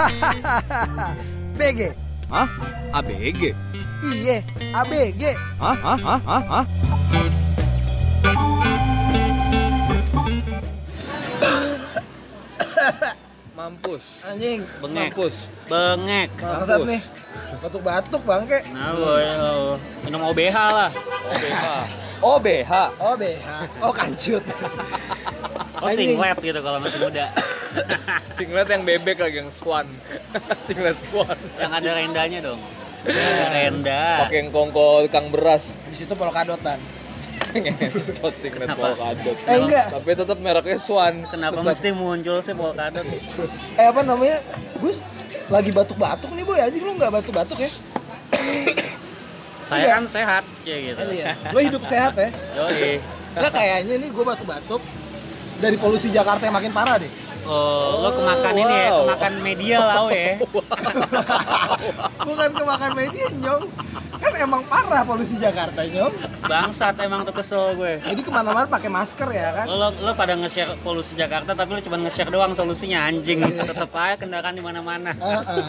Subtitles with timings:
[1.58, 1.92] BG.
[2.30, 2.46] Hah?
[3.00, 3.42] ABG?
[4.00, 4.40] Iye,
[4.72, 5.22] ABG.
[5.60, 5.76] Hah?
[5.76, 5.98] Hah?
[5.98, 6.20] Hah?
[6.24, 6.42] Hah?
[6.48, 6.64] Hah?
[13.58, 14.24] Mampus.
[14.24, 15.12] Anjing, Bengek.
[15.12, 15.52] Mampus.
[15.68, 16.30] Bengek.
[16.40, 17.02] bangsat nih.
[17.60, 18.64] Batuk-batuk bangke.
[18.72, 19.76] Nah, boy, oh.
[20.06, 20.88] minum OBH lah.
[21.28, 22.00] OBH.
[22.20, 22.72] OBH.
[23.00, 23.48] Oh BH.
[23.80, 24.44] Oh kancut.
[25.80, 27.32] Oh, singlet gitu kalau masih muda.
[28.36, 29.86] Singlet yang bebek lagi yang swan.
[30.66, 31.36] Singlet swan.
[31.58, 32.60] Yang ada rendanya dong.
[33.04, 34.04] Ada renda.
[34.28, 35.72] Pakai yang kongko kang beras.
[35.88, 36.80] Di situ polkadotan.
[37.56, 39.36] Ngentot singlet polkadot.
[39.48, 39.86] Eh enggak.
[39.90, 41.26] Tapi tetap mereknya swan.
[41.26, 41.68] Kenapa Tetap.
[41.72, 43.06] mesti muncul sih polkadot?
[43.74, 44.38] Eh apa namanya?
[44.78, 44.94] Gue
[45.50, 46.60] lagi batuk-batuk nih boy.
[46.60, 47.70] Anjing lu nggak batuk-batuk ya?
[49.64, 51.00] Saya kan sehat ya gitu.
[51.10, 51.32] Iya.
[51.50, 52.30] Lo hidup sehat ya?
[52.58, 53.02] Yoi.
[53.34, 54.82] Nggak kayaknya nih gue batuk-batuk
[55.60, 57.10] dari polusi Jakarta yang makin parah deh.
[57.48, 58.98] Oh, lo kemakan ini ya, wow.
[59.06, 60.36] kemakan media lau ya.
[62.24, 63.64] Bukan kemakan media nyong.
[64.10, 66.10] Kan emang parah polusi Jakarta nyong.
[66.42, 68.00] Bangsat emang tuh kesel gue.
[68.00, 69.64] Jadi ke mana-mana pakai masker ya kan?
[69.64, 73.38] Lo, lo pada nge-share polusi Jakarta tapi lo cuma nge-share doang solusinya anjing.
[73.40, 75.14] Tetep aja kendaraan di mana-mana.
[75.14, 75.64] Heeh.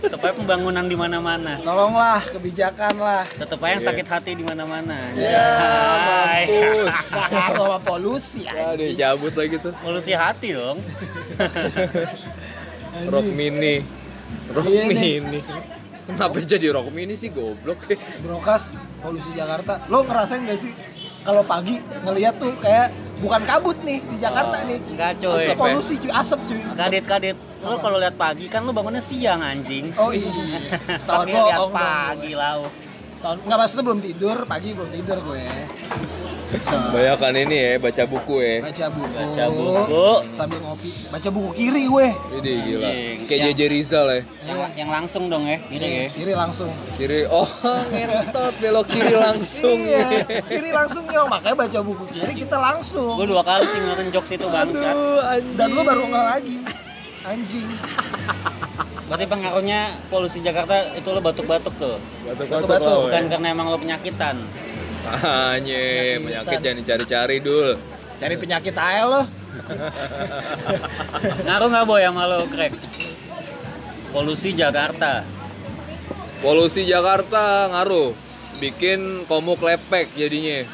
[0.00, 1.58] Tetep aja pembangunan di mana-mana.
[1.58, 3.24] Tolonglah kebijakan lah.
[3.26, 5.10] Tetep aja yang sakit hati di mana-mana.
[5.12, 6.44] Ya, Hai.
[6.46, 6.96] Mampus.
[7.10, 8.94] Sama polusi Ya, anjing.
[8.94, 9.72] dia cabut lagi tuh.
[9.76, 10.78] Polusi hati dong.
[13.08, 13.82] Rock mini.
[14.50, 15.14] Rock Iya nih.
[15.22, 15.40] mini.
[16.16, 17.96] Kenapa jadi rock mini sih goblok ya?
[18.24, 19.84] Brokas polusi Jakarta.
[19.86, 20.72] Lo ngerasain gak sih
[21.20, 22.88] kalau pagi ngeliat tuh kayak
[23.20, 24.78] bukan kabut nih di Jakarta nih.
[24.88, 25.44] Enggak coy.
[25.44, 26.60] Asap polusi cuy, asap cuy.
[26.74, 27.36] Kadit-kadit.
[27.60, 29.92] Lo kalau lihat pagi kan lo bangunnya siang anjing.
[30.00, 30.30] Oh iya.
[31.08, 32.72] Tahun lihat pagi lau.
[33.20, 35.44] Tahun nggak maksudnya belum tidur, pagi belum tidur gue.
[36.90, 38.56] Banyakan ini ya, baca buku ya.
[38.60, 39.14] Baca buku.
[39.14, 40.06] Baca buku.
[40.34, 40.90] Sambil ngopi.
[41.06, 42.06] Baca buku kiri gue.
[42.10, 42.90] Ini gila.
[43.24, 44.20] Kayak Yang- JJ Rizal ya.
[44.42, 46.06] Yang, yang langsung dong ya, gini ya.
[46.10, 46.70] Kiri langsung.
[46.98, 47.46] Kiri, oh
[47.88, 49.78] ngentot belok kiri langsung.
[49.78, 51.22] Iya, kiri langsung yo.
[51.24, 53.14] Makanya baca buku kiri kita langsung.
[53.14, 54.96] Gue dua kali sih ngeluarin jokes itu bangsat.
[55.54, 56.56] Dan lo baru nggak lagi.
[57.22, 57.68] Anjing.
[59.06, 61.98] Berarti pengaruhnya polusi Jakarta itu lo batuk-batuk tuh.
[62.26, 63.28] Batuk-batuk Bukan weh.
[63.28, 64.38] karena emang lo penyakitan.
[65.10, 65.82] Hanya
[66.22, 67.74] penyakit jangan dicari-cari dul.
[68.20, 69.22] Cari penyakit aja lo.
[71.46, 72.74] Ngaruh nggak boy sama lo, Craig?
[74.10, 75.22] Polusi Jakarta.
[76.40, 78.12] Polusi Jakarta ngaruh.
[78.60, 80.66] Bikin komuk lepek jadinya.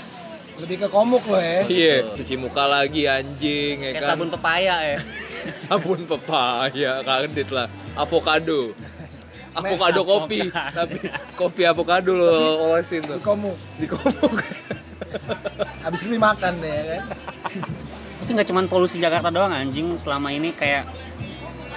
[0.56, 1.60] Lebih ke komuk lo ya.
[1.68, 4.08] Iya, cuci muka lagi anjing ya Kayak kan.
[4.16, 4.98] sabun pepaya ya.
[5.68, 7.68] sabun pepaya, kadit lah.
[7.94, 8.72] Avocado.
[9.56, 10.74] Avocado Meh, kopi, avocado.
[10.76, 10.96] tapi
[11.34, 12.28] kopi avocado lo
[12.68, 13.18] olesin Di tuh.
[13.76, 14.34] Di komuk.
[15.80, 17.02] Habis ini makan deh ya kan.
[18.18, 19.96] Itu nggak cuma polusi Jakarta doang anjing.
[19.96, 20.84] Selama ini kayak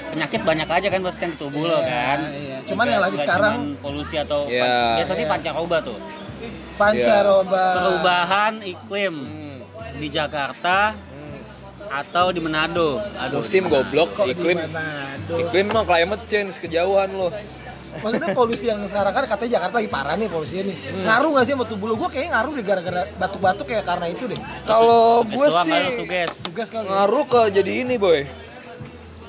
[0.09, 2.19] penyakit banyak aja kan pasti yang di tubuh lo Iya, kan.
[2.33, 2.57] iya.
[2.65, 4.59] Cuman yang lagi sekarang- cuman polusi atau Iya.
[4.59, 5.31] pan- biasa sih Iya.
[5.31, 5.97] pancaroba tuh.
[6.75, 7.63] Pancaroba.
[7.75, 9.57] Perubahan iklim Hmm,
[9.95, 11.39] di Jakarta hmm.
[11.91, 12.97] atau di Manado.
[13.19, 14.57] Aduh, Musim goblok, Kok iklim.
[15.29, 17.29] Iklim mah climate change kejauhan lo.
[17.91, 20.77] Maksudnya polusi yang sekarang kan katanya Jakarta lagi parah nih polusinya nih.
[20.77, 21.03] Hmm.
[21.03, 21.95] Ngaruh gak sih sama tubuh lo?
[21.95, 24.39] Gue kayaknya ngaruh deh gara-gara batuk-batuk kayak karena itu deh.
[24.63, 26.31] Kalau Suges gue sih suges.
[26.41, 26.81] Tugas kali.
[26.81, 26.89] ya.
[26.91, 28.19] ngaruh ke jadi ini boy.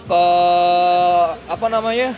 [0.06, 0.25] Ke
[1.47, 2.12] apa namanya?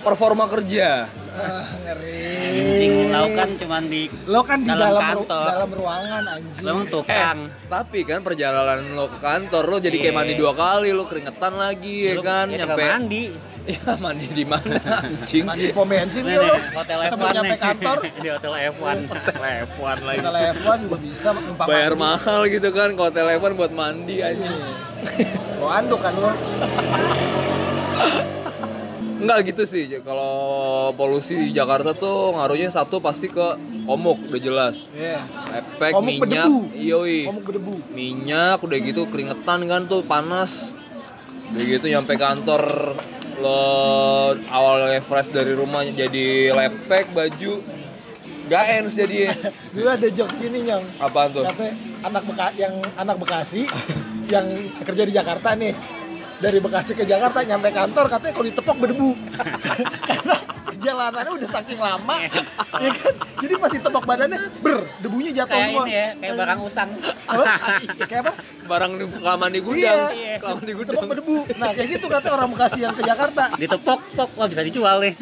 [0.00, 1.04] Performa kerja.
[1.30, 2.26] Ah, ngeri.
[2.42, 5.46] Anjing lo kan cuman di Lo kan di Dalam dalam, ru- kantor.
[5.46, 6.64] dalam ruangan anjing.
[6.64, 7.38] lo tukang.
[7.68, 10.18] Tapi kan perjalanan lo ke kantor lo jadi kayak Iya.
[10.18, 13.22] mandi dua kali lo keringetan lagi ya Lu- kan ya nyampe mandi.
[13.76, 16.46] ya mandi di mana anjing Mandi di pom bensin ya lo.
[16.48, 17.60] nih, hotel Sebelum F1 nyampe nih.
[17.60, 17.98] kantor.
[18.22, 18.96] di hotel F1.
[19.28, 22.02] telepon lagi Hotel F1 juga bisa numpang bayar mandi.
[22.02, 24.50] mahal gitu kan kalau telepon buat mandi aja
[25.56, 26.30] Bawa anduk kan lo.
[29.16, 30.34] Enggak gitu sih kalau
[30.92, 33.46] polusi di Jakarta tuh ngaruhnya satu pasti ke
[33.82, 35.20] komuk udah jelas Iya.
[35.54, 36.58] efek Komuk minyak berdebu.
[36.74, 37.74] yoi Komuk berdebu.
[37.90, 40.72] minyak udah gitu keringetan kan tuh panas
[41.50, 42.94] udah gitu nyampe kantor
[43.40, 43.60] lo
[44.52, 47.52] awalnya fresh dari rumah jadi lepek baju
[48.46, 49.32] gak ens jadi
[49.72, 50.84] Dulu ada jokes gini nyong.
[50.98, 51.46] apaan tuh?
[52.02, 53.62] Anak Beka yang anak Bekasi
[54.26, 54.46] yang
[54.84, 55.72] kerja di Jakarta nih
[56.40, 59.10] dari Bekasi ke Jakarta nyampe kantor katanya kalau ditepok berdebu.
[60.08, 62.16] Karena perjalanannya udah saking lama.
[62.80, 63.12] Ya kan?
[63.44, 65.84] Jadi pas ditepok badannya ber debunya jatuh Kayak semua.
[65.84, 66.90] ini ya, kayak barang usang.
[67.28, 67.44] apa?
[68.08, 68.32] kayak apa?
[68.64, 70.00] Barang di kelamaan di gudang.
[70.16, 70.34] Iya.
[70.40, 71.08] kelamaan di ditepok gudang.
[71.12, 71.36] berdebu.
[71.60, 73.42] Nah kayak gitu katanya orang Bekasi yang ke Jakarta.
[73.60, 75.12] Ditepok, pok, wah bisa dijual nih.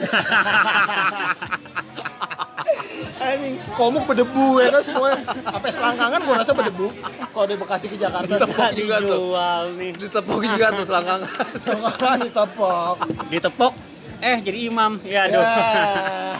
[3.20, 6.86] Anjing komuk berdebu ya kan semua sampai selangkangan gua rasa berdebu
[7.28, 9.06] kalau dari Bekasi ke Jakarta Bisa Ditepok juga tuh.
[9.10, 9.90] dijual nih.
[9.92, 11.28] ditepok juga tuh selangkangan
[11.58, 12.96] selangkangan ditepok
[13.28, 13.72] Ditepok,
[14.20, 16.38] eh jadi imam ya aduh Ya,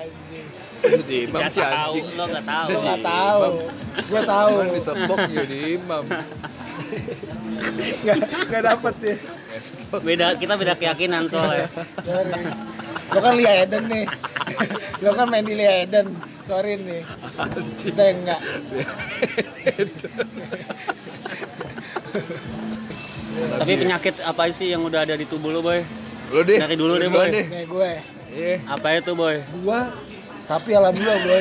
[0.00, 0.46] anjing.
[0.80, 2.04] Jadi imam Nggak sih tahu, anjing.
[2.10, 3.42] lo nggak tahu Gue nggak tahu.
[4.06, 4.48] Gue tahu.
[4.50, 6.04] Cuman ditepok jadi imam.
[8.00, 8.16] Nggak
[8.46, 9.14] nggak dapet ya.
[9.92, 11.66] beda kita beda keyakinan soalnya.
[13.10, 14.04] Lo kan Lia Eden nih.
[15.04, 16.14] Lo kan main di Lia Eden.
[16.46, 17.02] Sorry nih.
[17.74, 18.40] Kita yang enggak.
[23.60, 25.80] tapi penyakit apa sih yang udah ada di tubuh lo boy
[26.34, 26.60] Lu deh.
[26.60, 27.28] Dari dulu deh, Boy.
[27.32, 27.90] Nih gue.
[28.30, 28.56] Iya.
[28.70, 29.90] apa itu boy Gua
[30.46, 31.40] tapi alhamdulillah gue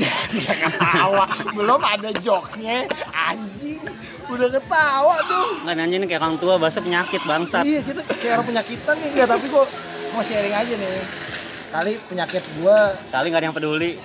[0.32, 3.84] dia ketawa belum ada jokesnya anjing
[4.28, 8.32] udah ketawa dong nggak nanya nih kayak orang tua bahasa penyakit bangsat iya kita kayak
[8.40, 9.68] orang penyakitan nih enggak tapi kok
[10.12, 11.02] mau sharing aja nih.
[11.70, 12.98] Kali penyakit gua.
[13.14, 13.90] Kali nggak ada yang peduli.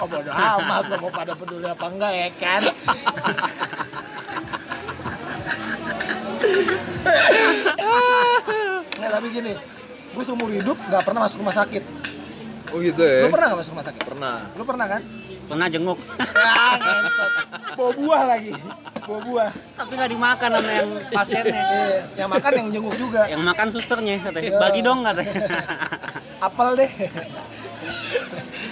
[0.00, 2.62] Oh bodo amat lo mau pada peduli apa enggak ya kan?
[8.96, 9.52] Nggak, tapi gini
[10.10, 11.84] gue seumur hidup nggak pernah masuk rumah sakit.
[12.72, 13.28] Oh gitu ya.
[13.28, 14.02] lu pernah nggak masuk rumah sakit?
[14.08, 14.36] Pernah.
[14.56, 15.02] lu pernah kan
[15.50, 15.98] pernah jenguk
[17.76, 18.54] bawa buah lagi
[19.02, 23.42] bawa buah tapi nggak dimakan sama yang pasiennya Iya, yang makan yang jenguk juga yang
[23.42, 24.60] makan susternya katanya Iya.
[24.62, 25.34] bagi dong katanya
[26.46, 26.90] apel deh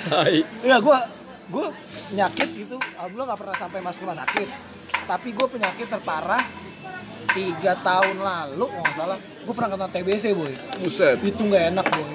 [0.08, 0.40] Hai.
[0.64, 0.98] Iya, gue
[1.48, 1.66] gue
[2.08, 4.48] penyakit gitu, alhamdulillah nggak pernah sampai masuk rumah sakit.
[5.04, 6.44] Tapi gue penyakit terparah
[7.28, 10.52] tiga tahun lalu, kalau nggak salah, gue pernah kena TBC boy.
[10.81, 11.20] Buset.
[11.20, 12.12] Itu nggak enak boy.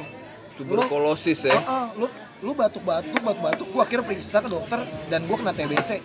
[0.53, 1.53] Tuberkulosis ya.
[1.53, 2.05] Heeh, lu
[2.43, 6.03] lu batuk-batuk, batuk-batuk, gue akhirnya periksa ke dokter dan gue kena TBC.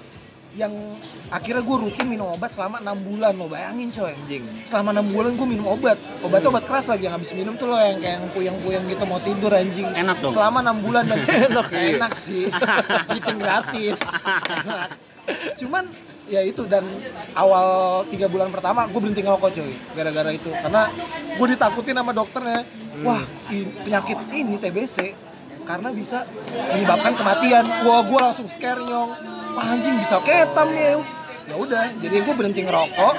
[0.56, 0.72] Yang
[1.28, 4.14] akhirnya gue rutin minum obat selama enam bulan lo bayangin coy.
[4.14, 4.42] Anjing.
[4.64, 5.98] selama enam bulan gue minum obat.
[6.22, 9.20] Obatnya obat keras lagi yang habis minum tuh lo yang kayak yang puyeng-puyeng gitu mau
[9.20, 9.86] tidur anjing.
[9.92, 10.32] Enak dong.
[10.32, 11.20] selama enam bulan dan
[11.52, 11.98] enak iya.
[11.98, 12.46] enak sih.
[13.18, 13.98] Eating gratis.
[15.60, 15.84] Cuman
[16.28, 16.84] ya itu dan
[17.34, 17.66] awal
[18.08, 19.70] tiga bulan pertama gue berhenti ngerokok coy.
[19.94, 20.50] Gara-gara itu.
[20.50, 20.86] Karena
[21.34, 22.60] gue ditakutin sama dokternya.
[23.04, 25.27] Wah i- penyakit ini TBC
[25.68, 26.24] karena bisa
[26.72, 27.64] menyebabkan kematian.
[27.84, 29.10] Wah gue langsung scare nyong.
[29.52, 30.96] Wah anjing bisa ketam nih
[31.48, 33.14] ya udah jadi gue berhenti ngerokok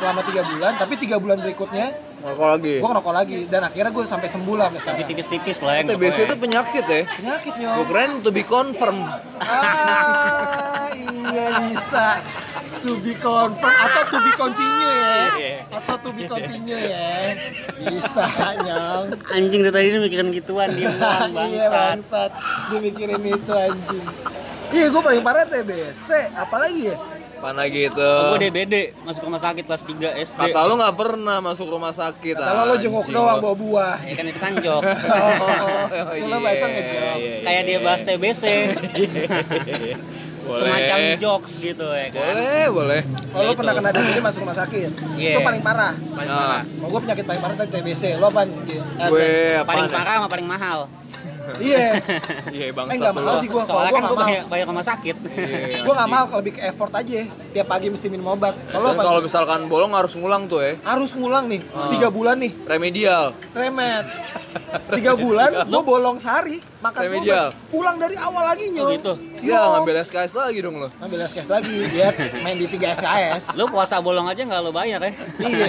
[0.00, 0.72] selama tiga bulan.
[0.80, 2.74] Tapi tiga bulan berikutnya Ngerokok lagi.
[2.76, 3.38] gue ngerokok lagi.
[3.48, 5.08] Dan akhirnya gue sampai sembuh lah sampai sekarang.
[5.08, 7.02] Tipis-tipis lah yang TBC itu penyakit ya.
[7.08, 9.00] penyakit Gue nyong keren to be confirm.
[9.40, 12.20] ah iya bisa
[12.78, 15.14] to be confirm atau to be continue ya.
[15.32, 15.56] Iya.
[15.72, 17.10] atau to be continue ya.
[17.76, 18.24] Bisa
[18.56, 21.72] nyong anjing dari tadi ini mikirin gituan diem doang iya bangsat.
[21.98, 22.30] bangsat.
[22.68, 24.04] Dia mikirin itu anjing.
[24.70, 26.98] Iya gue paling parah TBC apalagi ya?
[27.40, 27.96] Mana gitu.
[28.30, 32.36] gue DBD masuk rumah sakit kelas 3 SD Kata lu nggak pernah masuk rumah sakit.
[32.36, 33.16] kalau lo jenguk anjing.
[33.16, 33.94] doang bawa buah.
[33.98, 34.98] Ya kan itu kan jokes.
[35.08, 37.36] Oh, Oh, itu lo bahasa ngejok iya.
[37.40, 38.42] kayak dia bahas TBC
[40.50, 40.60] Boleh.
[40.60, 43.00] semacam jokes gitu ya kan Boleh, boleh.
[43.30, 43.58] Oh, lo Itu.
[43.58, 44.90] pernah kena DBD masuk rumah sakit?
[45.14, 45.32] Iya.
[45.32, 45.94] Itu paling parah.
[45.94, 46.38] paling Nah.
[46.40, 48.02] parah Oh, gue penyakit paling parah tadi TBC.
[48.16, 48.42] Lo apa?
[49.06, 49.64] Gue apa?
[49.64, 50.80] paling parah sama paling mahal
[51.60, 51.98] Iya.
[52.56, 53.56] Iya, bang Eh, nggak mahal sih gue.
[53.56, 54.28] Kalau soalnya gue kan gue mahal.
[54.28, 57.26] bayar, bayar rumah sakit Iya, Gue nggak mahal kalau lebih ke effort aja.
[57.50, 58.54] Tiap pagi mesti minum obat.
[58.68, 60.72] Kalau kalau misalkan bolong harus ngulang tuh ya.
[60.84, 61.62] Harus ngulang nih.
[61.70, 61.90] Ah.
[61.90, 62.52] Tiga bulan nih.
[62.64, 63.34] Remedial.
[63.50, 64.04] Remet.
[64.90, 66.58] Tiga bulan, gue bolong sehari.
[66.80, 67.48] Makan Remedial.
[67.48, 67.68] obat.
[67.68, 68.90] Pulang dari awal lagi Oh, nyong.
[68.94, 69.12] gitu?
[69.40, 70.88] Iya, ngambil SKS lagi dong lo.
[70.96, 71.74] Ngambil SKS lagi.
[71.86, 73.42] Biar main di 3 SKS.
[73.54, 75.66] lu puasa bolong aja nggak lu bayar ya Iya.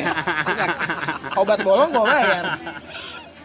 [1.41, 2.44] Obat bolong gue bayar.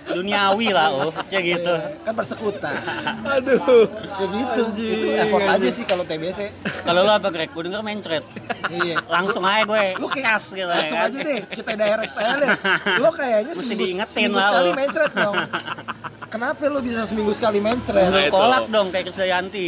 [0.08, 2.75] Duniawi lah oh cek gitu Kan persekutan.
[3.34, 3.90] Aduh.
[3.90, 4.60] Ya gitu.
[4.72, 6.38] Itu effort aja sih kalau TBC.
[6.82, 8.25] kalau lu apa Greg gue denger mencret
[8.66, 8.98] Iya.
[9.04, 12.32] langsung aja gue lu kayak cas gitu ya langsung kan aja deh kita direct saya
[12.36, 12.50] deh
[13.02, 14.75] lo kayaknya Mesti seminggu, diingetin seminggu lah sekali lo.
[14.75, 15.36] mencret dong
[16.34, 18.32] kenapa lo bisa seminggu sekali mencret Nah, dulu itu.
[18.32, 19.66] kolak dong kayak Krisdayanti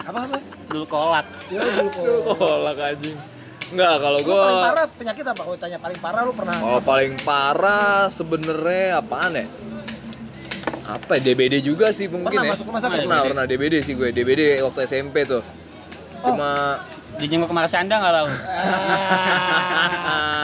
[0.00, 3.16] apa apa dulu kolak ya dulu Kolak anjing.
[3.70, 7.12] Enggak, kalau gua paling parah penyakit apa kalau tanya paling parah lo pernah Kalau paling
[7.22, 9.44] parah sebenarnya apaan ya?
[10.84, 11.20] Apa ya?
[11.22, 12.50] DBD juga sih mungkin Pernah ya.
[12.50, 12.96] masuk rumah sakit?
[13.00, 13.28] Pernah, DBD.
[13.30, 14.08] pernah DBD sih gue.
[14.10, 15.40] DBD waktu SMP tuh.
[16.20, 16.76] Cuma
[17.12, 18.34] dijenguk ke Marsanda nggak tau Ah,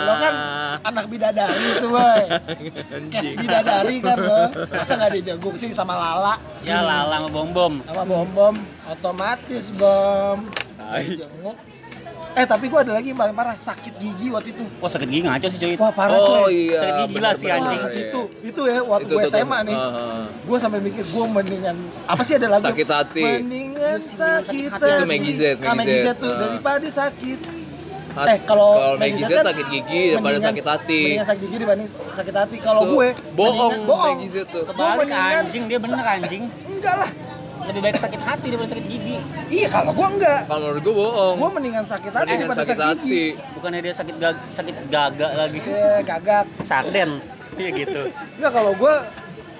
[0.04, 0.34] lo kan
[0.84, 2.20] anak bidadari tuh boy
[3.08, 7.72] kes bidadari kan lo masa nggak dijenguk sih sama Lala ya lala sama bom bom
[7.80, 8.54] sama bom bom
[8.84, 10.36] otomatis bom
[11.00, 11.56] dijenguk
[12.36, 15.24] eh tapi gua ada lagi yang paling parah sakit gigi waktu itu wah sakit gigi
[15.24, 16.78] ngaco sih cuy wah parah Oh coy iya.
[16.78, 17.80] Sakit gigi gila sih, anjing.
[17.80, 18.02] Wah, iya.
[18.04, 19.60] itu itu ya waktu gue SMA tuh.
[19.64, 20.24] nih ah.
[20.28, 23.22] gue sampai mikir gue mendingan apa sih ada lagu Sakit hati.
[23.24, 26.08] mendingan sakit hati Itu Maggie Z, Ah, Maggie Z.
[26.14, 27.40] Tuh daripada sakit
[28.12, 31.00] Hat- eh kalau Maggie Z kan sakit gigi daripada mendingan- sakit hati.
[31.02, 34.62] mendingan sakit gigi dibanding sakit hati kalau gue bohong bohong Maggie Z tuh.
[34.62, 37.10] Kebalik anjing dia bener anjing enggak lah
[37.66, 39.16] lebih baik sakit hati daripada sakit gigi
[39.48, 41.34] iya kalau gue enggak Kalau menurut gue bohong.
[41.36, 43.02] gue mendingan sakit hati Mendingan daripada sakit sakit, hati.
[43.04, 47.10] gigi bukannya dia sakit gag sakit gagak lagi Iya, gagak sarden
[47.52, 48.02] Iya gitu.
[48.36, 48.94] Enggak kalau gue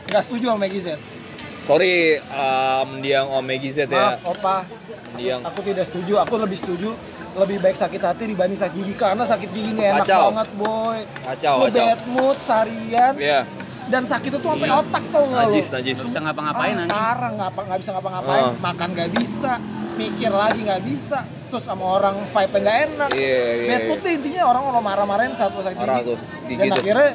[0.06, 0.88] nggak setuju sama Maggie Z.
[1.62, 4.14] Sorry, um, Mendiang Omegi Z ya.
[4.14, 4.68] Maaf, Opa.
[5.08, 5.40] Mendiang.
[5.42, 6.20] Aku tidak setuju.
[6.20, 6.92] Aku lebih setuju
[7.34, 10.20] lebih baik sakit hati dibanding sakit gigi karena sakit gigi nggak enak Kacau.
[10.30, 10.98] banget boy.
[11.22, 11.80] Kacau, Lu kacau.
[11.82, 13.40] bad mood seharian Iya,
[13.86, 14.80] dan sakit itu sampai Iya.
[14.80, 15.96] otak tau nggak najis, najis.
[15.96, 16.96] Gak bisa ngapa-ngapain ah, anjing.
[16.96, 18.52] Parah nggak nggak bisa ngapa-ngapain, Oh.
[18.58, 19.52] makan nggak bisa,
[19.94, 23.08] mikir lagi nggak bisa, terus sama orang vibe nggak enak.
[23.10, 23.86] Iya, iya, Bad iya.
[23.86, 26.08] mood tuh intinya orang kalau marah-marahin saat gua sakit Marah gigi.
[26.08, 26.80] tuh, gigi Dan tuh.
[26.80, 27.08] akhirnya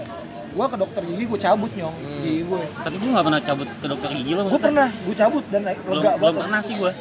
[0.52, 2.22] gua ke dokter gigi gua cabut nyong Hmm.
[2.22, 2.62] gigi gue.
[2.78, 5.80] Tapi gue gak pernah cabut ke dokter gigi lo Gue pernah, gue cabut dan naik
[5.82, 6.42] Belum, lega belum banget.
[6.42, 6.92] pernah sih gue.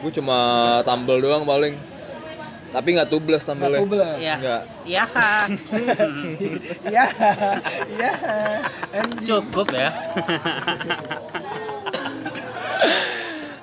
[0.00, 0.38] Gue cuma
[0.82, 1.74] tambel doang paling.
[2.70, 3.80] Tapi nggak tubles Nggak tambelnya.
[3.80, 4.16] tubles.
[4.16, 4.34] Iya.
[4.36, 4.62] Nggak.
[4.84, 5.04] Iya.
[6.86, 7.04] Iya,
[7.90, 8.12] iya.
[9.20, 9.90] Cukup ya.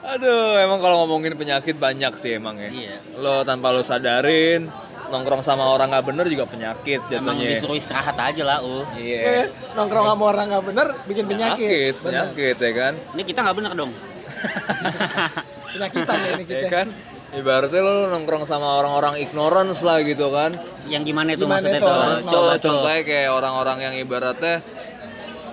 [0.07, 2.69] Aduh, emang kalau ngomongin penyakit banyak sih emang ya.
[2.69, 2.95] Iya.
[3.15, 4.71] Lo tanpa lo sadarin,
[5.07, 7.47] nongkrong sama orang nggak bener juga penyakit Emang jatuhnya.
[7.49, 8.87] disuruh istirahat aja lah, uh.
[8.93, 9.19] Iya.
[9.19, 11.59] Eh, nongkrong sama orang nggak bener bikin penyakit.
[11.59, 12.23] Penyakit, Bener.
[12.31, 12.93] penyakit ya kan.
[13.13, 13.91] Ini kita nggak bener dong.
[15.73, 16.67] Penyakitan ya ini Ya kita.
[16.69, 16.87] kan.
[17.29, 20.55] Ibaratnya lo nongkrong sama orang-orang ignorance lah gitu kan.
[20.85, 24.55] Yang gimana itu Gimana maksudnya itu Coba Contoh, contohnya kayak orang-orang yang ibaratnya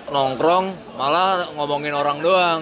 [0.07, 0.65] nongkrong
[0.95, 2.61] malah ngomongin orang doang.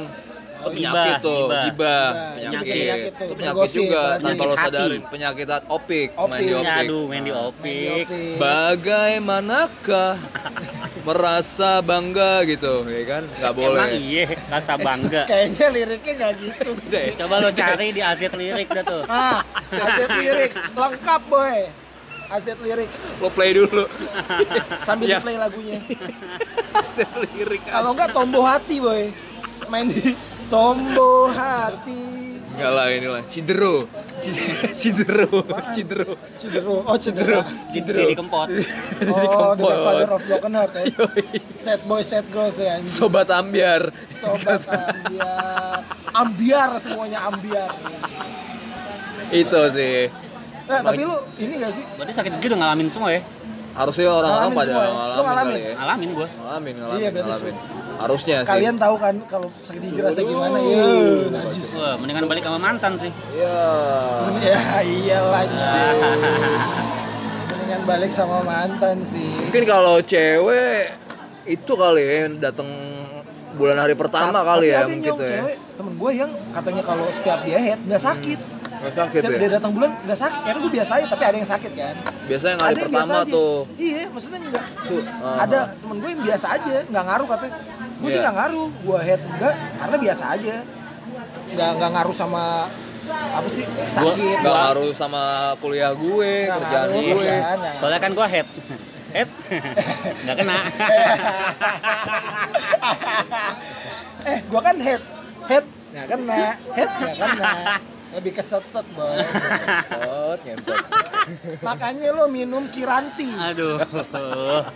[0.64, 1.64] Oh, penyakit gibah, tuh, gibah.
[1.68, 2.08] Gibah,
[2.40, 2.72] penyakit.
[2.72, 4.24] penyakit tuh, Itu penyakit bergosip, juga berarti.
[4.24, 4.72] tanpa lo Penyakit hati.
[4.72, 6.40] sadarin penyakit hat- opik, main Opik.
[6.40, 6.80] di Ya, opik.
[6.80, 8.06] aduh, main di opik.
[8.08, 8.36] Opik.
[8.40, 10.14] Bagaimanakah
[11.04, 13.24] merasa bangga gitu, ya kan?
[13.28, 13.80] Nggak boleh.
[13.80, 15.28] Emang iya, rasa bangga.
[15.32, 16.92] Kayaknya liriknya nggak gitu sih.
[16.92, 17.08] Deh.
[17.20, 19.04] Coba lo cari di aset lirik dah tuh.
[19.06, 21.60] Ah, aset lyrics lengkap boy.
[22.32, 23.86] Aset lyrics Lo play dulu.
[24.88, 25.20] sambil Ya.
[25.22, 25.78] play lagunya.
[26.96, 27.62] Set lirik.
[27.68, 29.12] Kalau nggak tombo hati boy.
[29.70, 30.16] Main di
[30.48, 32.23] tombo hati.
[32.54, 33.90] Enggak lah inilah Cidero.
[34.22, 34.38] Ci-
[34.80, 35.28] Cidero.
[35.74, 36.14] Cidero.
[36.38, 36.86] Cedero.
[36.86, 37.42] Oh cedera.
[37.68, 38.00] Cidero.
[38.04, 38.48] Jadi kempot.
[39.04, 39.78] Oh, the Kempot.
[39.84, 40.86] father of broken heart ya.
[41.56, 42.88] Sad boy, sad girls ya anjing.
[42.88, 43.90] Sobat ambiar.
[44.16, 45.82] Sobat ambiar.
[46.14, 47.74] Ambiar semuanya ambiar.
[49.30, 50.08] Itu sih.
[50.64, 51.84] Eh, tapi lu ini gak sih?
[51.98, 53.22] Berarti sakit gigi udah ngalamin semua ya?
[53.74, 54.94] Harusnya orang-orang pada semua ya?
[54.94, 55.56] ngalamin, Lu ngalamin?
[55.58, 55.74] ya.
[55.76, 56.28] Ngalamin gue.
[56.30, 57.56] Ngalamin, ngalamin, Iya, berarti ngalamin.
[58.04, 58.52] Harusnya sih.
[58.52, 60.84] Kalian tahu kan kalau sakit gigi rasa gimana ya?
[61.32, 61.68] Najis.
[61.80, 63.12] Wah, mendingan balik sama mantan sih.
[63.32, 63.64] Iya.
[64.44, 65.44] Ya iyalah.
[67.48, 69.32] Mendingan balik sama mantan sih.
[69.48, 70.92] Mungkin kalau cewek
[71.48, 72.20] itu kali ya
[72.52, 72.68] datang
[73.54, 75.30] bulan hari pertama kali Tapi ya ada mungkin ya.
[75.30, 78.40] cewek temen gue yang katanya kalau setiap dia head nggak sakit.
[78.84, 79.40] Nggak sakit Setiap ya.
[79.40, 80.42] dia datang bulan nggak sakit.
[80.44, 81.96] Karena gue biasa aja tapi ada yang sakit kan.
[82.28, 83.56] Biasanya yang hari ada yang pertama tuh.
[83.80, 84.66] Iya, maksudnya enggak.
[84.84, 85.38] Tuh, uh-huh.
[85.40, 87.56] Ada temen gue yang biasa aja, nggak ngaruh katanya.
[88.04, 88.28] Gue sih Iya.
[88.28, 90.56] nggak ngaruh, gue head enggak karena biasa aja.
[91.56, 92.44] Nggak nggak ngaruh sama
[93.08, 94.38] apa sih sakit.
[94.44, 95.24] Gak ngaruh sama
[95.58, 97.12] kuliah gue, Nggak kerjaan ngaruh, gue.
[97.16, 98.48] kerjaan, nggak Soalnya kan gue head.
[99.14, 99.30] Head.
[100.26, 100.58] Nggak kena.
[104.26, 105.02] eh, gua kan head,
[105.46, 106.44] head nggak kena,
[106.74, 107.52] head nggak kena,
[108.14, 109.18] lebih keset-set boy.
[109.18, 110.84] Ngentot, ngentot.
[111.64, 113.80] Makanya lo minum kiranti, Aduh.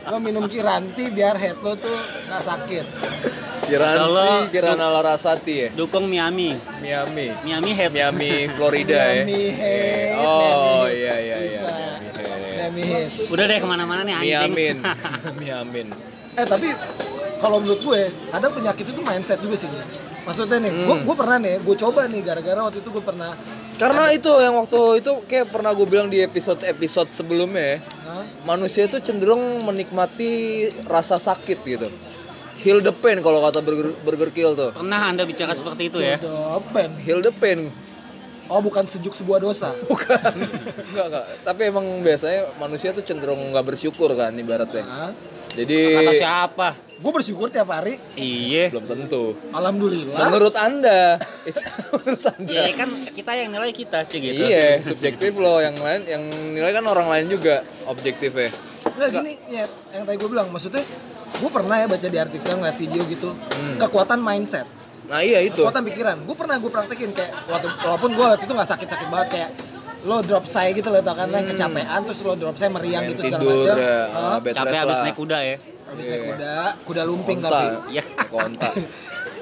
[0.07, 2.85] lo minum kiranti biar head lo tuh nggak sakit.
[3.67, 5.69] Kiranti, Kirana Larasati ya?
[5.75, 6.55] Dukung Miami.
[6.79, 7.35] Miami.
[7.43, 7.91] Miami head.
[7.91, 9.27] Miami, Florida ya?
[9.27, 11.61] Miami head, Oh iya iya iya.
[11.61, 11.67] Bisa.
[11.67, 12.55] Miami head.
[12.55, 13.09] Miami head.
[13.27, 14.55] Udah deh ke mana-mana nih anjing.
[14.55, 14.77] Miamin.
[15.43, 15.87] Miamin.
[16.39, 16.71] Eh tapi
[17.43, 18.01] kalau menurut gue,
[18.31, 19.69] kadang penyakit itu mindset juga sih.
[20.27, 21.05] Maksudnya nih, gue Hmm.
[21.07, 23.31] gue pernah nih, gue coba nih gara-gara waktu itu gue pernah
[23.77, 28.25] Karena itu yang waktu itu kayak pernah gue bilang di episode-episode sebelumnya ya, Hah?
[28.43, 30.29] manusia itu cenderung menikmati
[30.83, 31.85] rasa sakit gitu.
[32.57, 34.73] Heal the pain kalau kata Burger, Burger Kill tuh.
[34.73, 36.17] Pernah anda bicara seperti itu ya?
[36.17, 36.97] Dopen.
[36.97, 37.69] Heal the pain.
[38.49, 39.75] Oh bukan sejuk sebuah dosa.
[39.91, 40.33] Bukan.
[40.89, 41.25] enggak, enggak.
[41.43, 44.83] Tapi emang biasanya manusia tuh cenderung nggak bersyukur kan ibaratnya.
[44.83, 45.11] Hah?
[45.57, 46.67] Jadi Kata siapa?
[46.97, 47.97] Gue bersyukur tiap hari.
[48.13, 48.69] Iya.
[48.69, 49.33] belum tentu.
[49.49, 50.17] Alhamdulillah.
[50.17, 51.17] Menurut Anda,
[51.93, 52.53] menurut Anda.
[52.53, 54.43] Ya kan kita yang nilai kita cuy gitu.
[54.43, 55.57] Iya, subjektif loh.
[55.57, 56.23] Yang lain, yang
[56.53, 58.49] nilai kan orang lain juga objektif ya.
[58.87, 60.81] Nggak gini, ya, yang tadi gue bilang, maksudnya
[61.33, 63.77] gue pernah ya baca di artikel, ngeliat video gitu, Hmm.
[63.77, 64.65] kekuatan mindset,
[65.05, 65.61] Nah iya itu.
[65.61, 66.17] kekuatan pikiran.
[66.23, 69.49] Gue pernah gue praktekin kayak, waktu, walaupun gue waktu itu nggak sakit-sakit banget kayak
[70.03, 73.11] lo drop saya gitu loh, tau kan yang kecapean, terus lo drop saya meriang Main
[73.11, 73.49] gitu segala Hmm.
[73.49, 73.77] tidur macam.
[73.79, 75.03] ya, uh, Capek rest habis lah.
[75.03, 75.55] naik kuda ya.
[75.87, 76.29] Habis naik Iya.
[76.29, 77.49] kuda, kuda lumping Konta.
[77.49, 77.67] tapi.
[77.89, 78.03] Iya.
[78.27, 78.69] Konta.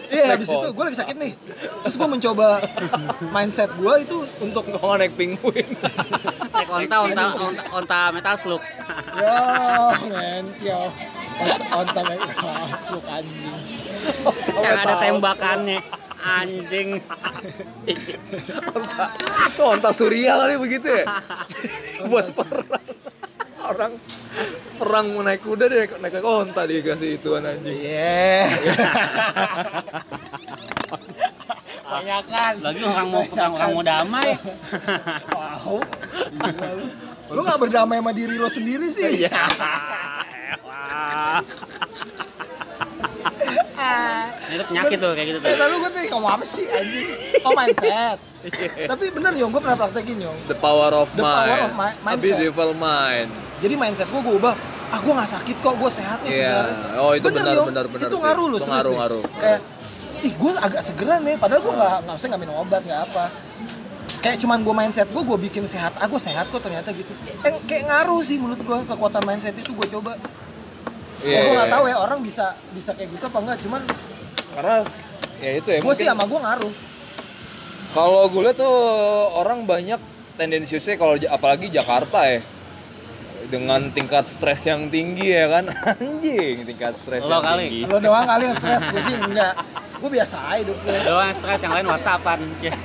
[0.05, 1.33] Iya, habis itu gue lagi sakit nih.
[1.81, 2.61] Terus gue mencoba
[3.27, 5.65] mindset gue itu untuk nggak naik penguin?
[6.55, 8.61] Naik onta, onta, onta, onta metal slug.
[9.17, 9.33] Yo,
[10.05, 10.93] mentio.
[11.73, 13.57] Onta masuk anjing.
[14.55, 15.79] yang ada tembakannya.
[16.25, 16.97] Anjing.
[18.73, 19.05] onta,
[19.45, 21.05] itu onta surya kali begitu ya?
[22.09, 22.85] Buat perang.
[23.65, 23.93] Orang
[24.77, 28.49] perang mau naik kuda deh naik onta dikasih ituan anjing Iya.
[31.85, 32.53] Banyakan.
[32.65, 34.29] Lagi orang mau perang orang mau damai.
[35.29, 35.77] Wow.
[36.41, 36.85] Lu.
[37.33, 39.25] Lu gak berdamai sama diri lo sendiri sih?
[39.25, 39.45] Iya.
[44.55, 45.47] Itu penyakit tuh kayak gitu tuh.
[45.47, 47.07] Eh, lalu gue tuh kamu apa sih anjing?
[47.41, 48.17] Oh mindset.
[48.91, 50.37] Tapi bener Yong, gue pernah praktekin Yong.
[50.45, 52.21] the power of The mind power of a mindset.
[52.21, 54.55] beautiful mind Jadi mindset gue gue ubah.
[54.85, 56.37] Ah gue gak sakit kok, gue sehat nih Iya.
[56.37, 56.77] sebenarnya.
[56.99, 57.67] Oh, itu benar, Yong.
[57.67, 58.23] benar, benar Itu sih.
[58.23, 59.23] ngaruh loh, Itu ngaruh, ngaruh.
[59.35, 59.59] Kayak,
[60.21, 63.25] ih gue agak segeran nih, padahal gue gak, gak usah gak minum obat, gak apa.
[64.15, 65.97] Kayak cuman gue mindset gue, gue bikin sehat.
[65.97, 67.09] Ah gue sehat kok ternyata gitu.
[67.41, 70.13] Eh, kayak ngaruh sih menurut gue kekuatan mindset itu gue coba.
[71.21, 71.73] Iya, gue iya, gak iya.
[71.73, 73.57] tahu ya orang bisa bisa kayak gitu apa enggak.
[73.59, 73.81] Cuman
[74.53, 74.77] karena
[75.41, 76.73] ya itu ya gue sih sama gue ngaruh.
[77.95, 78.77] kalau gue lihat tuh
[79.39, 79.99] orang banyak
[80.35, 82.39] tendensiusnya kalau apalagi Jakarta ya
[83.47, 87.63] dengan tingkat stres yang tinggi ya kan anjing tingkat stres Lo yang kali.
[87.69, 89.53] tinggi Lo doang kali yang stres, gue sih enggak.
[90.01, 90.97] Gue biasa aja hidup gue.
[91.05, 92.39] Doang stres yang lain WhatsAppan.
[92.57, 92.69] Cie.
[92.73, 92.77] Ya.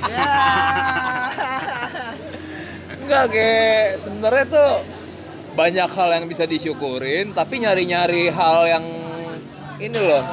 [3.01, 4.71] enggak kayak sebenarnya tuh
[5.51, 8.85] banyak hal yang bisa disyukurin tapi nyari-nyari hal yang
[9.83, 10.23] ini loh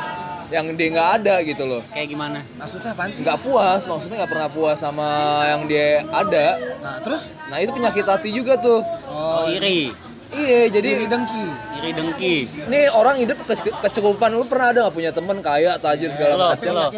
[0.49, 2.39] yang dia nggak ada gitu loh Kayak gimana?
[2.55, 3.21] Maksudnya apaan sih?
[3.21, 5.09] nggak puas maksudnya nggak pernah puas sama
[5.47, 6.47] yang dia ada
[6.79, 9.93] Nah, terus nah itu penyakit hati juga tuh Oh, iri.
[10.31, 11.45] iya jadi jadi dengki.
[11.75, 12.37] Iri dengki.
[12.65, 16.93] Ini orang hidup ke- kecukupan lu pernah ada nggak punya teman kaya tajir segala macam?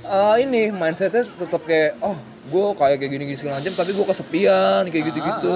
[0.00, 2.16] Eh, ini mindsetnya tetap kayak oh
[2.48, 5.54] gue kayak kayak gini gini segala macam tapi gue kesepian kayak gitu gitu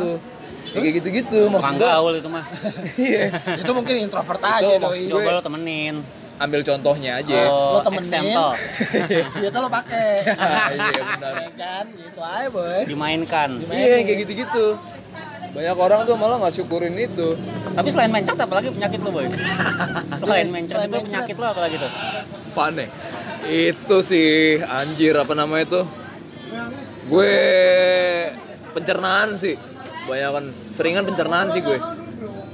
[0.75, 2.45] kayak gitu gitu maksud Orang gue gaul itu mah.
[3.01, 4.83] iya Itu mungkin introvert Itu aja doi.
[4.83, 5.95] maksud Coba lo temenin.
[6.43, 8.03] Ambil contohnya aja Oh, Lo temenin.
[8.03, 8.51] example.
[9.39, 10.09] Dia tuh lo pakai.
[10.35, 12.81] Ah, iya benar Ya kan, gitu aja boy.
[12.85, 13.51] Dimainkan.
[13.69, 14.67] iya kayak gitu gitu
[15.53, 17.37] banyak orang tuh malah nggak syukurin itu
[17.71, 19.29] Tapi selain mencret apalagi penyakit lo, Boy?
[20.17, 21.93] Selain mencret Selain itu penyakit lo apalagi tuh?
[22.53, 22.87] Pane
[23.43, 24.31] itu sih
[24.63, 25.81] anjir apa namanya itu
[27.05, 27.35] gue
[28.73, 29.59] pencernaan sih
[30.03, 31.79] banyak kan seringan pencernaan sih gue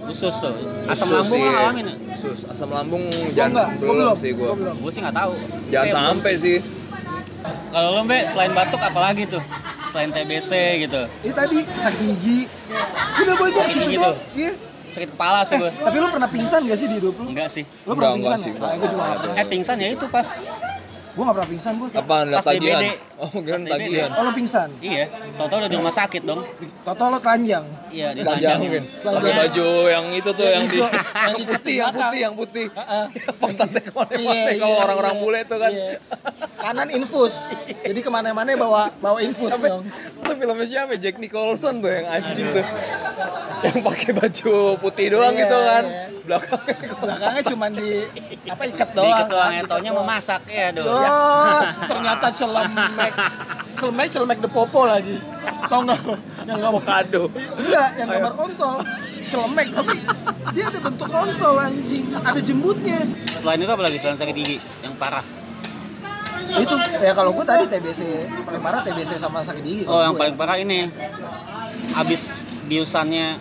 [0.09, 0.55] Usus tuh.
[0.85, 1.44] Asam Usus lambung sih.
[1.44, 1.94] lo ngalamin ya?
[2.11, 4.40] Usus, asam lambung Gua jangan enggak, gua belum, belum sih gue.
[4.42, 4.77] Gua belum.
[4.81, 5.33] Gue sih nggak tahu.
[5.68, 6.57] Jangan Kayak sampai sih.
[7.68, 9.42] Kalau lo, Mbak, selain batuk apalagi tuh?
[9.88, 10.51] Selain TBC
[10.83, 11.01] gitu.
[11.23, 12.38] Ini tadi sakit gigi.
[13.18, 14.16] Udah boy Sakit tuh.
[14.35, 14.53] Iya.
[14.88, 15.71] Sakit kepala sih Eh, gue.
[15.79, 17.29] tapi lu pernah pingsan gak sih di hidup lu?
[17.29, 17.64] Enggak sih.
[17.85, 18.57] Lu pernah Enggak, enggak pingsan sih, ya?
[18.59, 19.35] Soalnya gue juga gak pernah.
[19.37, 20.29] Eh pingsan ya itu pas
[21.12, 21.88] Gue gak pernah pingsan gue.
[21.92, 22.55] Apaan lihat Pas?
[22.55, 22.85] DBD.
[23.18, 24.11] Oh, kira Pas tagihan.
[24.14, 24.70] Oh lu pingsan?
[24.78, 26.46] iya, tau-tau udah di rumah sakit dong.
[26.87, 27.66] Toto lo telanjang.
[27.90, 28.83] Iya, di Telanjang mungkin.
[28.87, 30.78] Pakai baju yang itu tuh yang di.
[30.78, 32.66] Yang di putih, yang putih, yang putih.
[32.70, 33.04] Heeh.
[33.42, 35.22] Pantatnya ke mana-mana kalau iya, orang-orang iya.
[35.22, 35.72] bule tuh kan.
[35.74, 35.90] Iya.
[36.62, 37.35] Kanan infus.
[37.83, 39.66] Jadi ke mana-mana bawa bawa infus Siapa?
[39.66, 39.83] dong.
[40.22, 40.94] Itu filmnya siapa?
[40.94, 42.66] Jack Nicholson tuh yang anjing tuh.
[43.66, 45.85] Yang pakai baju putih doang gitu kan.
[46.28, 47.90] Belakangnya Belakangnya cuma di
[48.46, 49.07] apa ikat doang.
[49.09, 51.00] Diikat doang, kan, ya, mau masak ya, Yo, doh.
[51.90, 52.26] ternyata
[53.11, 53.77] celemek.
[53.79, 55.16] Celemek celemek de popo lagi.
[55.68, 56.01] Tau nggak?
[56.47, 57.23] Yang nggak mau kado.
[57.57, 58.77] Enggak, yang gambar kontol.
[59.29, 59.94] Celemek tapi
[60.57, 62.05] dia ada bentuk kontol anjing.
[62.16, 62.99] Ada jembutnya.
[63.29, 65.25] Selain itu apalagi selain sakit gigi yang parah?
[66.49, 68.01] Itu ya kalau gue tadi TBC
[68.49, 69.85] paling parah TBC sama sakit gigi.
[69.85, 70.21] Oh, yang gue.
[70.21, 70.88] paling parah ini.
[71.92, 73.37] Abis biusannya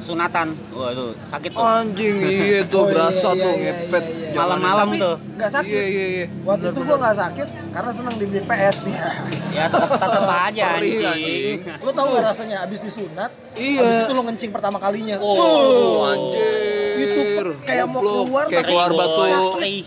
[0.00, 0.56] sunatan.
[0.72, 1.60] Wah, itu sakit tuh.
[1.60, 2.16] Anjing
[2.48, 4.04] iya tuh Oh, iya, berasa iya, tuh iya, ngepet.
[4.04, 4.17] iya, iya.
[4.32, 5.16] Malam-malam tuh.
[5.36, 5.72] nggak sakit.
[5.72, 6.26] Iya iya iya.
[6.44, 9.08] Waktu itu gue nggak sakit karena seneng dibeli PS ya.
[9.54, 11.00] Ya tetap aja anjing.
[11.04, 11.58] anjing.
[11.80, 13.30] Lo tau gak rasanya abis disunat?
[13.54, 13.80] Iya.
[13.82, 15.16] Abis itu lo ngencing pertama kalinya.
[15.18, 16.38] Oh, anjir.
[16.38, 16.77] Itu
[17.64, 19.22] kayak mau keluar, kayak keluar batu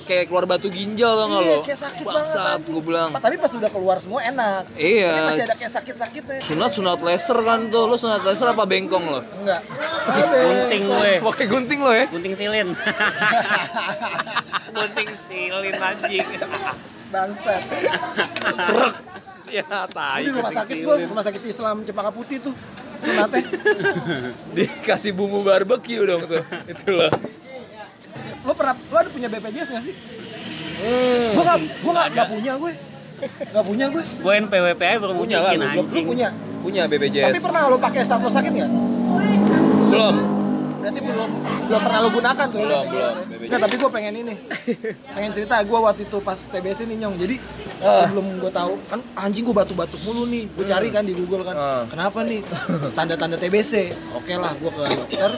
[0.03, 1.59] kayak keluar batu ginjal tau nggak Iya, lo?
[1.63, 2.59] kayak sakit banget.
[2.65, 3.09] Gue bilang.
[3.13, 4.63] Tapi pas udah keluar semua enak.
[4.73, 5.11] Iya.
[5.29, 6.39] Masih ada kayak sakit-sakitnya.
[6.43, 9.19] Sunat sunat laser kan tuh, lo sunat laser apa bengkong lo?
[9.41, 9.61] Enggak.
[10.31, 11.11] Gunting gue.
[11.21, 12.05] Pakai gunting lo ya?
[12.07, 12.67] Gunting silin.
[14.71, 16.27] Gunting silin anjing.
[17.11, 17.61] Bangsat.
[18.61, 18.95] Serak.
[19.51, 20.23] Ya, tai.
[20.23, 22.55] Di rumah sakit gue, rumah sakit Islam Cempaka Putih tuh.
[23.03, 23.43] Sunatnya.
[24.55, 26.45] Dikasih bumbu barbeque dong tuh.
[26.69, 27.11] Itu loh.
[28.41, 29.95] Lo pernah, lo ada punya BPJS gak sih?
[30.77, 31.29] Hmm.
[31.33, 32.71] Gue gak, gue gak, gak punya gue.
[33.47, 34.03] Gak punya gue.
[34.17, 35.51] Gue NPWP aja baru Punya lah.
[35.53, 36.05] Lu anjing.
[36.05, 36.29] punya.
[36.59, 37.37] Punya Tapi BPJS.
[37.39, 38.71] pernah lo pakai saat lo sakit gak?
[39.87, 40.15] Belum.
[40.81, 41.29] Berarti belum
[41.61, 43.47] belum pernah lo gunakan tuh ya Belum, BPJS belum, ya?
[43.47, 44.35] Nggak, tapi gue pengen ini.
[45.07, 47.15] pengen cerita gue waktu itu pas TBC nih nyong.
[47.17, 47.35] Jadi
[47.81, 48.05] Ah.
[48.05, 50.49] sebelum gue tahu kan anjing gue batuk-batuk mulu nih.
[50.51, 51.55] Gue cari kan di Google kan.
[51.55, 51.83] Ah.
[51.85, 52.41] Kenapa nih?
[52.91, 53.93] Tanda-tanda TBC.
[54.13, 55.31] Oke lah gue ke dokter.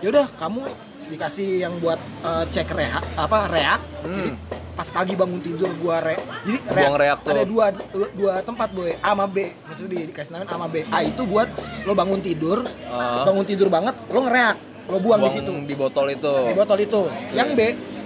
[0.00, 0.66] Yaudah kamu
[1.10, 3.80] dikasih yang buat eh, cek reak apa reak.
[4.00, 4.34] Jadi Hmm.
[4.70, 7.30] pas pagi bangun tidur gua re jadi Buang reak tuh.
[7.30, 10.66] ada dua, dua dua tempat boy A sama B maksudnya di, dikasih nama A sama
[10.66, 11.48] B A itu buat
[11.84, 13.20] lo bangun tidur Ah.
[13.22, 14.56] bangun tidur banget lo ngereak
[14.88, 16.32] lo buang, di situ di botol itu.
[16.32, 17.60] di botol itu yang B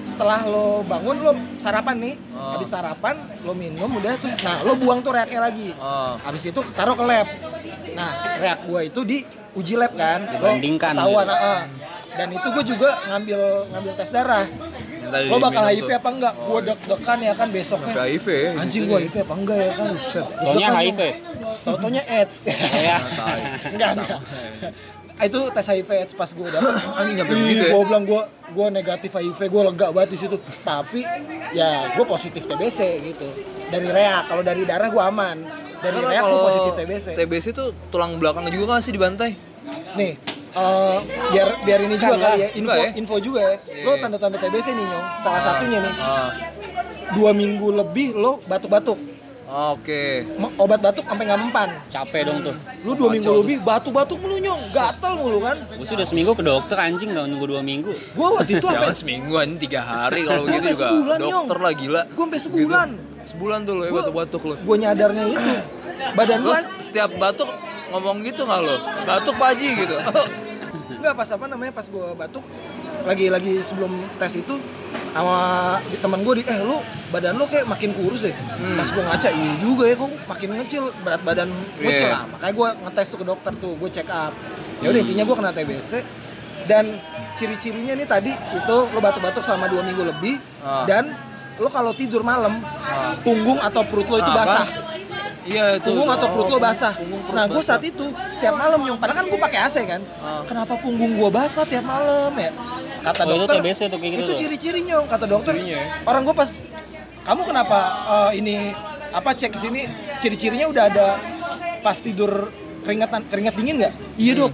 [0.04, 2.58] setelah lo bangun lo sarapan nih Oh.
[2.58, 6.18] habis sarapan lo minum udah terus nah lo buang tuh reaknya lagi Oh.
[6.18, 7.28] habis itu taruh ke lab
[7.94, 9.22] nah reak gua itu di
[9.54, 11.36] uji lab kan Lo Dibandingkan ketahuan gitu.
[11.36, 11.60] ah, ah.
[12.14, 15.96] Dan itu gue juga ngambil ngambil tes darah Yang tadi lo bakal HIV tuh.
[15.96, 18.28] apa enggak gua deg-degan ya kan besoknya Sampai HIV.
[18.56, 20.26] anjing gua HIV apa enggak ya kan Buset.
[20.26, 21.00] Taunya Deg-degan HIV.
[21.00, 21.12] tuh.
[21.64, 22.36] Tau-taunya AIDS
[22.88, 22.96] ya
[23.68, 24.20] enggak enggak
[25.14, 27.70] Ah, itu tes HIV AIDS pas gue dapet Anjing nyampe Ih, begitu ya?
[27.70, 31.06] gue bilang gue gue negatif HIV gue lega banget di situ tapi
[31.50, 33.26] ya gue positif TBC gitu
[33.64, 35.38] dari reak kalau dari darah gue aman
[35.78, 39.38] dari Karena reak gue kalau positif TBC TBC tuh tulang belakang juga kan sih dibantai?
[39.94, 40.18] nih
[40.54, 40.96] eh,
[41.28, 42.48] biar biar ini juga Kan kali ya?
[42.54, 42.88] info ya?
[42.92, 44.00] info juga ya lo Iya.
[44.00, 46.30] tanda-tanda TBC nih nyong salah satunya nih Ah.
[47.12, 48.98] dua minggu lebih lo batuk-batuk
[49.46, 50.24] Oke.
[50.34, 54.36] M- obat batuk sampai nggak mempan capek dong tuh lu dua minggu lebih batuk-batuk mulu
[54.36, 57.92] nyong gatal mulu kan gue sih udah seminggu ke dokter anjing nggak nunggu dua minggu
[57.92, 61.30] gue waktu itu sampai Jangan seminggu anjing tiga hari kalau begitu sampai juga sebulan, dokter
[61.52, 61.62] Nyong.
[61.62, 62.02] lah gila.
[62.04, 63.12] gue sampai sebulan Gitu.
[63.26, 64.54] Sebulan tuh lo ya batuk-batuk lo.
[64.58, 65.52] gue nyadarnya itu
[66.12, 67.48] badan gue setiap batuk
[67.94, 68.74] ngomong gitu nggak lo?
[69.04, 69.94] Batuk paji gitu.
[70.98, 72.42] Enggak pas apa namanya pas gue batuk
[73.04, 74.54] lagi lagi sebelum tes itu
[75.12, 75.36] sama
[75.94, 76.80] teman gue di eh lu
[77.10, 78.74] badan lu kayak makin kurus deh Hmm.
[78.74, 82.08] pas gue ngaca iya juga ya kok makin ngecil berat badan gue Iya.
[82.10, 84.32] lah makanya gue ngetes tuh ke dokter tuh gue check up
[84.80, 85.90] ya udah intinya gue kena TBC
[86.64, 86.84] dan
[87.34, 90.82] ciri-cirinya nih tadi itu lo batuk-batuk selama dua minggu lebih Ah.
[90.84, 91.12] dan
[91.54, 92.58] lo kalau tidur malam
[93.20, 94.66] punggung atau perut lo itu Ah, basah kan?
[95.44, 95.84] Iya itu.
[95.86, 96.92] punggung atau perut lo basah.
[96.92, 100.00] punggung, perut Nah, gue saat itu setiap malam nyong, padahal kan gue pakai AC kan.
[100.18, 100.40] Ah.
[100.42, 102.50] Kenapa punggung gue basah tiap malam ya?
[103.00, 103.56] Kata Oh, itu dokter.
[103.60, 104.38] TBC tuh kayak gitu Itu tuh.
[104.40, 105.52] ciri-ciri nyong, kata dokter.
[105.52, 105.86] Cirinya ya?
[106.02, 106.50] Orang gue pas,
[107.22, 108.56] kamu kenapa eh, ini
[109.10, 109.80] apa cek ke sini?
[110.18, 111.06] Ciri-cirinya udah ada
[111.80, 112.48] pas tidur
[112.80, 113.92] keringetan keringet dingin nggak?
[114.16, 114.40] Iya Hmm.
[114.40, 114.52] dok.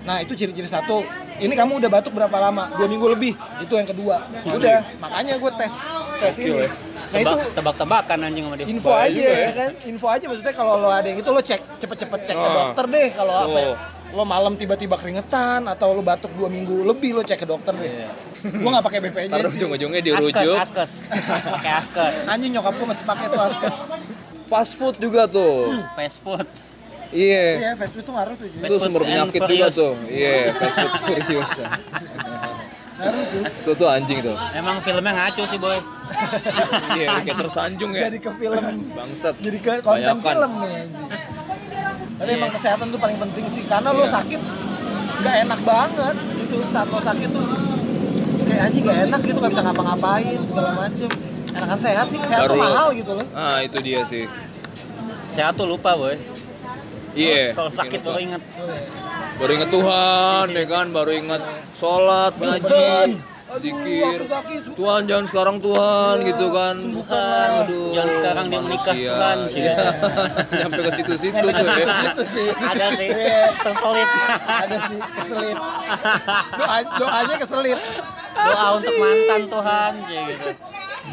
[0.00, 1.02] Nah itu ciri-ciri satu.
[1.38, 2.70] Ini kamu udah batuk berapa lama?
[2.72, 3.34] Dua minggu lebih.
[3.58, 4.26] Itu yang kedua.
[4.44, 5.70] Udah, makanya gue tes
[6.18, 6.66] tes ini.
[6.66, 6.70] ya.
[7.08, 10.24] Nah itu Tebak, tebak-tebakan anjing sama dia info Bahaya aja juga ya kan info aja
[10.24, 12.54] maksudnya kalau lo ada yang itu lo cek cepet-cepet cek ke Oh.
[12.54, 13.68] dokter deh kalau apa ya.
[13.68, 13.76] Oh.
[14.10, 17.92] lo malam tiba-tiba keringetan atau lo batuk dua minggu lebih lo cek ke dokter deh
[18.60, 20.56] gua nggak pakai BPJS Taruh ujung-ujungnya askes dirujuk.
[20.58, 20.90] askes
[21.48, 23.76] pakai askes anjing nyokap gua masih pakai tuh askes
[24.46, 25.76] Fast food juga tuh.
[25.92, 26.48] fast food
[27.08, 27.44] Iya.
[27.58, 29.92] iya fast food tuh ngaruh tuh Itu food sumber penyakit juga tuh.
[30.06, 31.52] Iya, fast food furious.
[32.98, 33.24] Ngaruh
[33.62, 34.36] tuh Tuh anjing tuh.
[34.52, 35.78] emang filmnya ngaco sih boy
[36.90, 38.00] Iya, kayak tersanjung ya.
[38.04, 39.34] jadi ke film Bangsat.
[39.38, 40.18] jadi ke konten Bayakan.
[40.20, 40.82] film nih
[42.18, 44.10] tapi emang kesehatan tuh paling penting sih karena lo Iya.
[44.12, 44.40] sakit
[45.18, 47.44] nggak enak banget gitu saat lo sakit tuh
[48.44, 51.10] kayak anjing nggak enak gitu nggak bisa ngapa-ngapain segala macem
[51.48, 54.26] enakan sehat sih sehat tuh mahal gitu loh Ah, itu dia sih.
[55.28, 56.18] sehat tuh lupa boy
[57.14, 57.50] Iya.
[57.52, 58.42] kalau sakit baru inget
[59.38, 60.86] Baru inget Tuhan, ya kan?
[60.90, 63.22] Baru inget sholat, ngaji,
[63.58, 64.18] zikir.
[64.74, 66.74] Tuhan jangan sekarang Tuhan gitu kan.
[66.74, 67.46] Sembuhkanlah.
[67.64, 67.90] Aduh.
[67.94, 69.12] Jangan sekarang dia menikah, manusia.
[69.14, 69.60] Tuhan, sih.
[69.62, 69.76] Iya.
[70.58, 71.96] Nyampe ke situ-situ Nyampe ke tuh ya.
[72.66, 73.42] ada sih Iya.
[73.62, 74.08] terselip
[74.44, 75.58] ada sih keselip
[76.58, 77.78] doa doanya keselip
[78.34, 80.48] doa untuk mantan Tuhan sih gitu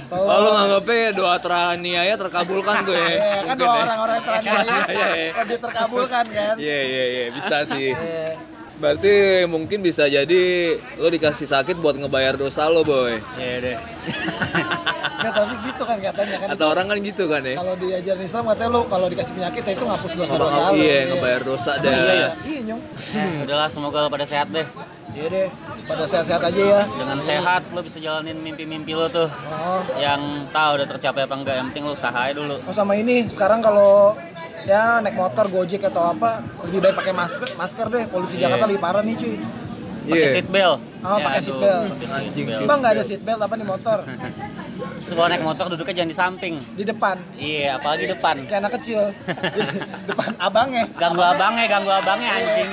[0.06, 3.08] Kalau nganggapnya doa teraniaya terkabulkan tuh ya.
[3.16, 3.82] Iya, kan doa ya.
[3.84, 5.32] orang-orang teraniaya Iya, iya.
[5.38, 7.90] lebih terkabulkan kan Iya iya iya bisa sih.
[7.92, 8.30] Iya.
[8.76, 9.14] Berarti
[9.48, 10.44] mungkin bisa jadi
[10.94, 13.16] lo dikasih sakit buat ngebayar dosa lo boy.
[13.36, 13.78] ya deh
[15.16, 17.56] Nggak, tapi gitu kan katanya kan Atau orang kan gitu kan ya.
[17.56, 21.00] kalau di ajaran Islam katanya lu kalau dikasih penyakit ya itu ngapus dosa-dosa lu Iya
[21.08, 21.88] ngebayar dosa dah.
[21.88, 22.30] iya, iya.
[22.44, 22.82] iya nyong
[23.16, 24.68] Eh, udahlah semoga lo pada sehat deh
[25.15, 25.47] iya deh
[25.86, 26.82] pada sehat-sehat aja ya.
[26.89, 29.30] Dengan sehat lo bisa jalanin mimpi-mimpi lo tuh.
[29.47, 29.80] Oh.
[29.95, 32.60] yang tahu udah tercapai apa enggak yang penting lo usaha aja dulu.
[32.62, 34.17] Oh sama ini sekarang kalau
[34.63, 38.04] ya naik motor gojek atau apa lebih baik pakai masker masker deh.
[38.08, 38.49] Polusi Iya.
[38.49, 39.36] Jakarta lebih parah nih cuy.
[40.06, 40.28] Pakai Iya.
[40.30, 41.84] seat belt Oh, pakai aduh, seat belt.
[41.88, 42.60] pakai seat Anjing belt.
[42.60, 42.65] sih.
[42.65, 43.97] bang nggak ada seat belt apa di motor?
[45.06, 46.54] Kalau naik motor duduknya jangan di samping.
[46.73, 47.15] Di depan.
[47.36, 48.36] Iya apalagi depan.
[48.43, 49.01] Kayak anak kecil.
[50.10, 50.84] Depan abangnya.
[50.91, 52.69] Ganggu abangnya ganggu abangnya anjing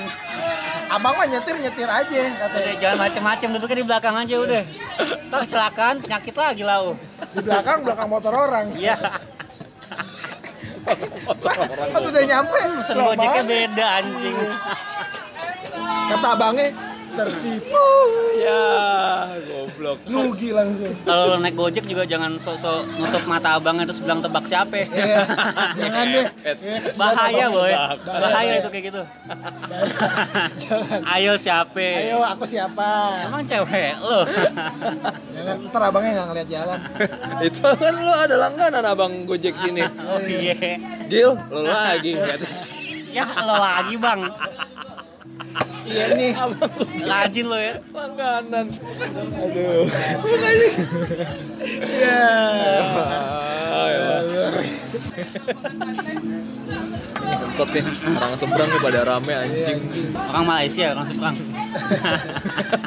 [0.93, 4.63] abang mah nyetir nyetir aja udah katanya jangan macem-macem duduknya di belakang aja udah.
[5.33, 7.01] Ntar kecelakaan penyakit lagi lau
[7.33, 8.77] di belakang belakang motor orang.
[8.77, 9.01] Iya.
[11.93, 12.59] Pas udah nyampe
[13.09, 14.37] gojeknya Bang, beda anjing.
[16.13, 16.69] Kata abangnya
[17.15, 17.87] tertipu.
[18.43, 18.65] Ya
[19.39, 19.99] goblok.
[20.09, 20.93] nugi langsung.
[21.07, 24.89] Kalau lo naik gojek juga jangan sok-sok nutup mata abangnya terus bilang tebak siapa.
[24.89, 25.23] Iya,
[25.79, 26.27] jangan deh.
[26.43, 27.73] Iya, bahaya boy.
[27.73, 28.21] Bahaya.
[28.21, 29.03] bahaya itu kayak gitu.
[30.67, 31.01] Jangan.
[31.07, 31.87] Ayo siapa?
[32.03, 32.89] Ayo aku siapa?
[33.31, 34.27] Emang cewek lo?
[35.37, 36.79] Jangan ntar abangnya nggak ngeliat jalan.
[37.49, 39.83] Itu kan lo ada langganan abang Gojek sini.
[39.83, 40.79] oh iya.
[41.11, 42.15] Gil, lo lagi
[43.13, 44.21] ya lo lagi bang
[45.93, 46.33] Iya nih.
[47.05, 47.75] Rajin lo ya.
[47.93, 48.67] Langganan.
[49.37, 49.85] Aduh.
[51.61, 52.29] Iya.
[57.23, 57.83] Kentot nih,
[58.17, 59.79] orang seberang nih pada rame anjing.
[60.17, 61.37] Orang Malaysia, orang seberang.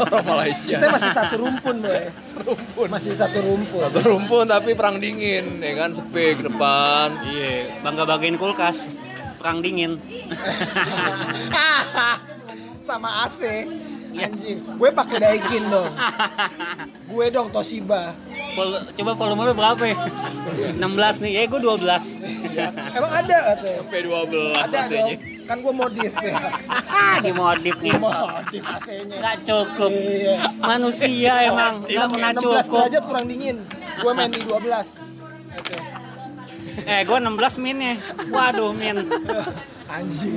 [0.01, 0.77] orang Malaysia.
[0.77, 2.03] Kita masih satu rumpun, boy.
[2.45, 2.87] Rumpun.
[2.89, 3.81] Masih satu rumpun.
[3.85, 7.21] Satu rumpun tapi perang dingin, ya kan sepi ke depan.
[7.25, 8.89] Iya, bangga bagain kulkas.
[9.37, 10.01] Perang dingin.
[12.86, 13.41] Sama AC.
[14.15, 14.63] Anjing.
[14.80, 15.91] Gue pakai Daikin dong.
[17.12, 18.15] Gue dong Toshiba.
[18.56, 19.98] Vol- coba volume lu berapa ya?
[20.71, 20.80] 16
[21.19, 22.15] nih, ya gue 12
[22.95, 23.80] Emang ada katanya?
[23.84, 24.95] Sampai 12 Ada AC-nya.
[24.95, 25.12] dong.
[25.43, 26.36] Kan gue modif ya.
[27.26, 29.15] Dimodif nih Modif AC-nya.
[29.19, 30.36] Nggak cukup Iya.
[30.56, 33.58] Manusia emang Nggak pernah 16 cukup derajat kurang dingin.
[34.00, 34.56] Gue main di 12.
[34.56, 35.78] Oke.
[36.86, 37.93] Eh gue 16 min ya
[38.30, 38.95] Waduh min
[39.95, 40.36] Anjing.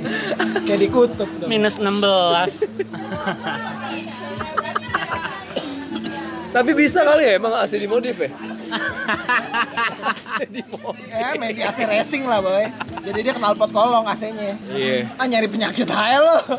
[0.63, 1.51] Kayak dikutub dong.
[1.51, 2.63] Minus 16
[6.49, 8.33] Tapi bisa kali ya emang AC dimodif ya?
[10.01, 11.05] AC dimodif.
[11.11, 12.65] Ya, main di AC racing lah, boy.
[13.05, 14.57] Jadi dia kenal pot kolong AC-nya.
[14.73, 15.13] Iya.
[15.21, 16.57] Ah, nyari penyakit aja lo.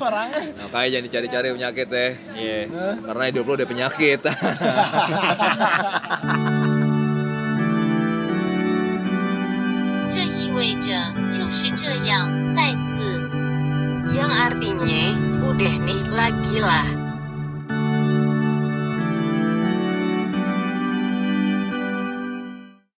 [0.00, 0.56] Orangnya.
[0.64, 2.08] Makanya jangan dicari-cari penyakit ya.
[2.32, 2.60] Iya.
[3.04, 4.20] Karena hidup lo udah penyakit.
[10.61, 10.93] 意味着
[11.31, 13.01] 就是这样，再次。
[14.13, 15.03] Yang artinya,
[15.41, 17.00] udah nih lagi lah.